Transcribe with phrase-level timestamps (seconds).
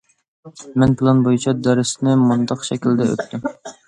[0.83, 3.45] مەن پىلان بويىچە دەرسنى مۇنداق شەكىلدە ئۆتتۈم.